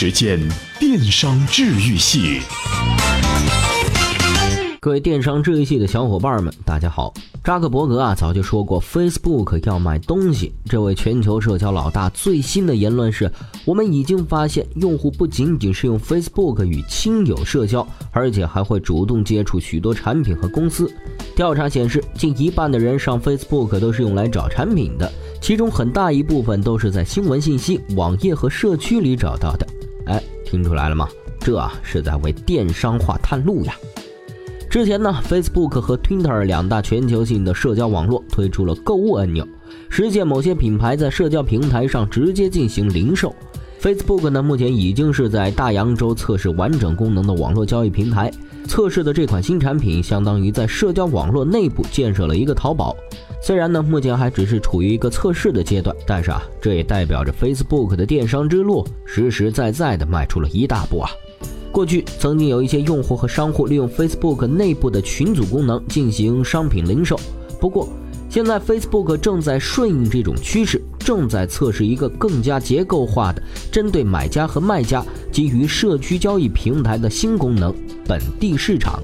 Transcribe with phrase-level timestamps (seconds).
[0.00, 0.38] 时间，
[0.78, 2.40] 电商治愈系。
[4.78, 7.12] 各位电商治愈系的小伙伴们，大家好。
[7.42, 10.54] 扎克伯格啊，早就说过 Facebook 要卖东西。
[10.66, 13.28] 这位全球社交老大最新的言论是：
[13.64, 20.88] 我们已经发现，用户不仅仅是用 Facebook 与亲友社交，而且还会主动接触许多产品和公司。
[21.34, 25.10] 调查显示，近一半的人上 Facebook 都是用来找产品的，
[25.40, 29.66] 其中很大一部分都是在新闻信息、网页和社区里找到的。
[30.08, 31.08] 哎，听出来了吗？
[31.38, 33.74] 这是在为电商化探路呀。
[34.68, 39.46] 之前呢，Facebook 和 Twitter 两大全球性的社交网络推出了购物按钮，
[39.88, 43.34] 实现某些品牌在社交平台上直接进行零售。
[43.80, 48.30] Facebook 呢，目前已经是在大洋洲测试完整功能的网络交易平台。
[48.66, 52.94] 测试的这款新产品，相当于在社交网络内部建设了一个淘宝。
[53.40, 61.10] 虽然呢，目前还只是处于一个测试的阶段，但是啊，这也代表着 Facebook 的电商之路实实在在的迈出了一大步啊。
[61.70, 67.18] 过去曾经有一些用户和商户利用 Facebook 内部的群组功能进行商品零售，
[67.60, 67.88] 不过
[68.28, 77.72] 现在 Facebook 正在顺应这种趋势，正在测试一个更加结构化的针对买家和卖家基于社区交易平台的新功能——
[78.06, 79.00] 本地市场。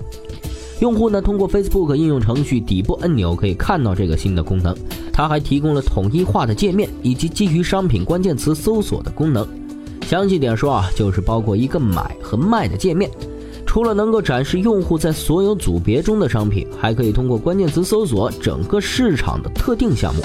[0.81, 4.77] 用户呢通过 Facebook 应用程序底部按钮可以看到这个新的功能，
[5.13, 9.47] 它还提供了统一化的界面以及基于商品关键词搜索的功能。
[10.07, 13.11] 详细点说啊，就是包括一个买和卖的界面，
[13.65, 20.23] 除了能够展示用户在所有组别中的商品，还可以通过关键词搜索整个市场的特定项目，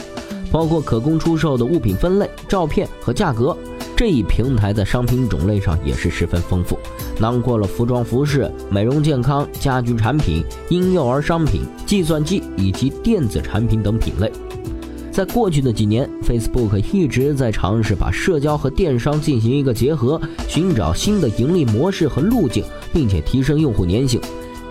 [0.52, 3.56] 包括可供出售的物品分类、照片和价格。
[4.00, 6.80] 这一平台在商品种类上也是十分丰富，
[7.20, 14.32] 囊括了服装、服饰、美容健康、家居产品、婴幼儿商品、计算机以及电子产品等品类。
[15.12, 22.64] 在过去的几年，Facebook 一直在尝试把社交和电商进行一个结合，寻找新的盈利模式和路径，
[22.94, 24.22] 并且提升用户粘性。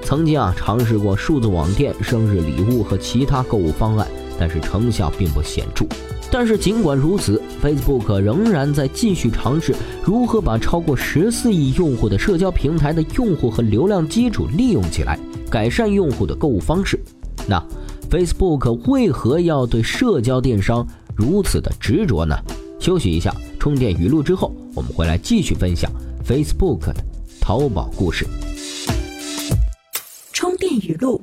[0.03, 4.09] 曾经啊，尝试过数字网店、生日礼物和其他购物方案，
[4.41, 5.85] 但是成效并不显著。
[6.31, 15.19] 但是尽管如此，Facebook 仍然在继续尝试如何把超过十四亿用户的社交平台的用户和流量基础利用起来，
[15.51, 16.99] 改善用户的购物方式。
[17.47, 17.63] 那。
[18.11, 22.35] Facebook 为何要对社交电商如此的执着呢？
[22.81, 23.31] 休息一下，
[23.61, 25.93] 充电语录之后，我们回来继续分享
[26.27, 26.95] Facebook 的
[27.39, 28.27] 淘宝故事。
[30.33, 31.21] 充电语录：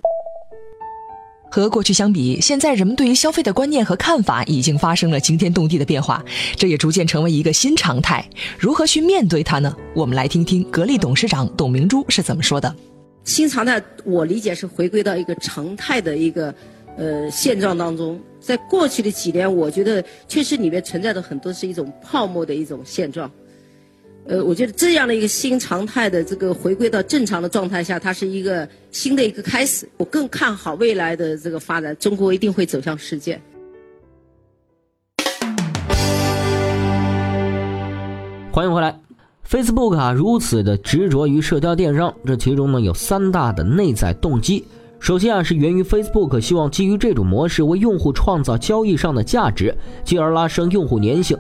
[1.56, 6.22] 和过去相比，现在人们对于消费的观念和看法已经发生了惊天动地的变化，
[6.58, 8.28] 这也逐渐成为一个新常态。
[8.60, 9.74] 如何去面对它呢？
[9.96, 12.76] 我们来听听格力董事长董明珠是怎么说的。
[13.24, 16.54] 新常态，我理解是回归到一个常态的一个。
[16.98, 23.30] 呃，现状当中，在过去的几年，我觉得确实里面存在的很多是一种泡沫的一种现状。
[24.28, 29.88] 呃，我觉得这样的一个新常态的这个回归到正常的状态下，它是一个新的一个开始。
[29.98, 33.40] 我更看好未来的这个发展，中国一定会走向世界。
[38.52, 39.00] 欢迎回来
[39.48, 44.66] ，Facebook 啊，如此的执着于社交电商，这其中呢有三大的内在动机。
[45.00, 51.38] 首先啊，是源于 Facebook 希望基于这种模式为用户创造交易上的价值，进而拉升用户粘性。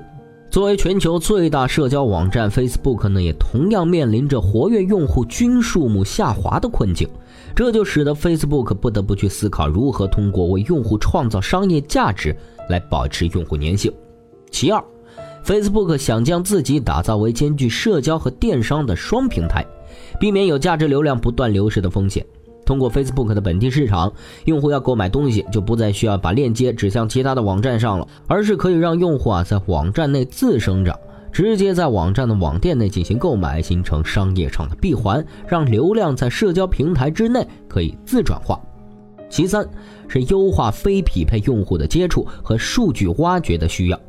[0.55, 7.09] 作为全球最大社交网站，Facebook 呢也同样面临着活跃用户均数目下滑的困境，
[7.53, 12.33] 这就使得 Facebook 不得不去思考如何通过为用户创造商业价值
[12.69, 13.91] 来保持用户粘性。
[14.49, 14.81] 其二
[15.43, 19.65] ，Facebook 想将自己打造为兼具社交和电商的双平台，
[20.21, 22.25] 避免有价值流量不断流失的风险。
[22.65, 24.11] 通过 Facebook 的本地市场，
[24.45, 30.97] 用户要购买东西就不再需要把链接指向其他的网站上了，而是可以让用户啊在网站内自生长，
[31.31, 38.59] 直接在网站的网店内进行购买，形成商业上的闭环，让流量在社交平台之内可以自转化。
[39.29, 39.67] 其三
[40.07, 43.99] 是优化非匹配用户的接触和数据挖掘的需要。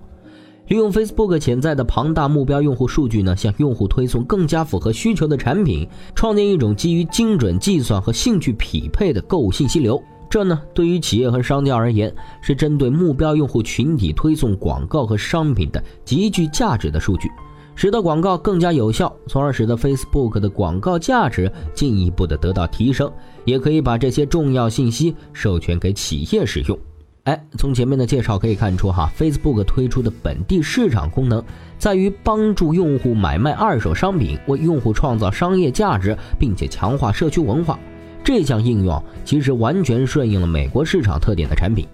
[0.69, 10.03] 利用 Facebook 潜在的庞大目标用户数据呢，向用户推送更加符合需求的产品，创建一种基于精准计算和兴趣匹配的购物信息流。
[10.29, 17.31] 这呢，对于企业和商家而言，是针对目标用户群体推送广告和商品的极具价值的数据，
[17.77, 23.11] 使得广告更加有效，从而使得 Facebook 的广告价值进一步的得到提升。
[23.45, 26.77] 也可以把这些重要信息授权给企业使用。
[27.27, 31.43] 哎，从前面的介绍可以看出，哈，Facebook 推出的本地市场功能，
[31.77, 37.77] 在于帮助用户买卖二手商品，为用户创造商业价值，并且强化社区文化。
[38.23, 41.85] 这项应用其实完全顺应了美国市场特点的产品。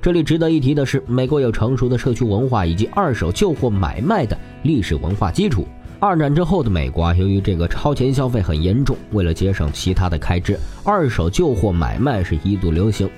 [0.00, 5.66] 这里值得一提的是，美国有成熟的社区文化以及二手旧货买卖的历史文化基础，
[5.98, 13.10] 二战之后的美国啊，由于这个超前消费很严重，为了节省其他的开支，二手旧货买卖是一度流行。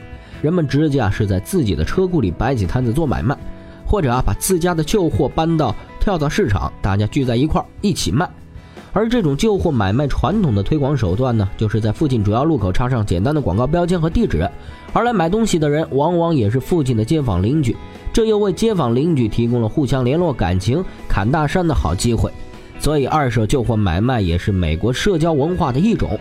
[0.42, 3.36] 人们直接啊是在自己的车库里摆起摊子做买卖，
[3.86, 8.28] 或者啊把自家的旧货搬到跳蚤市场，大家聚在一块儿一起卖。
[8.92, 14.50] 而这种旧货买卖传统的推广手段呢，就是在附近主要路口插上简单的广告标签和地址，
[14.92, 17.76] 而来买东西的人往往也是附近的街坊邻居，
[18.12, 22.32] 这又为街坊邻居提供了互相联络感情、侃大山的好机会。
[22.80, 26.18] 所以，二手旧货买卖也是美国社交文化的一种。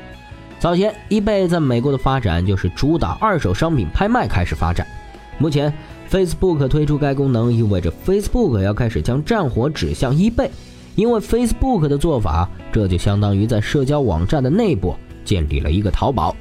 [0.60, 4.86] 早前，eBay 在美国的发展就是主打二手商品拍卖开始发展。
[5.38, 5.74] 目前
[6.12, 10.50] ，Facebook 推出该功能，意味着 Facebook 要开始将战火指向 eBay。
[10.96, 16.36] 因为 Facebook 的做法，这就相当于在社交网站的内部建立了一个淘宝。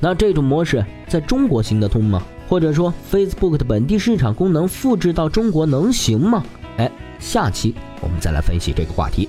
[0.00, 2.22] 那这种模式在中国行得通吗？
[2.48, 6.42] 或者说，Facebook 的本地市场功能复制到中国能行吗？
[6.78, 9.28] 哎，下期我们再来分析这个话题。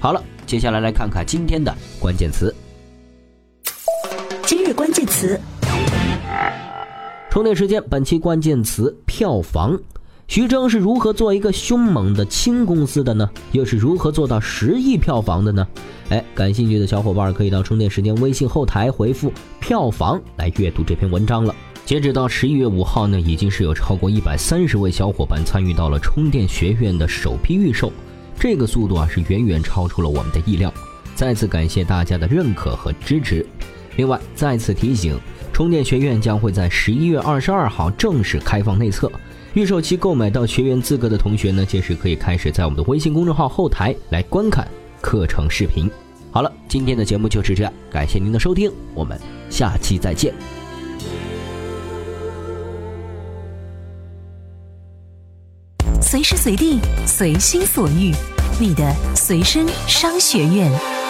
[0.00, 2.52] 好了，接下来来看看今天的关键词。
[4.46, 5.40] 今日关键词：
[7.28, 7.82] 充电时间。
[7.90, 9.76] 本期关键词：票房。
[10.28, 13.28] 徐峥是如何做一个凶猛的轻公司的呢？
[13.50, 15.66] 又是如何做到十亿票房的呢？
[16.10, 21.52] 哎，感兴趣的小伙伴可以到充电时间微信后台回复“票房”来阅读这篇文章了。
[21.84, 27.92] 截止到十一月五号呢，已经是有超过一百三十位小伙伴参与到了充电学院的首批预售。
[28.38, 30.72] 这个速度啊，是远远超出了我们的意料。
[31.16, 33.44] 再次感谢大家的认可和支持。
[33.96, 35.18] 另外，再次提醒，
[35.52, 39.10] 充电学院将会在十一月二十二号正式开放内测。
[39.54, 44.68] 预售期购买到学员资格的同学呢，届时可以开始在我们的微信公众号后台来观看
[45.00, 45.90] 课程视频。
[46.30, 50.34] 好了，今天的节目就是这样，感谢您的收听，我们下期再见。
[56.02, 58.12] 随时随地，随心所欲，
[58.60, 61.05] 你的随身商学院。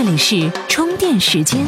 [0.00, 1.66] 这里是充电时间。